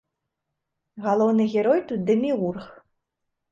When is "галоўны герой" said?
1.05-1.85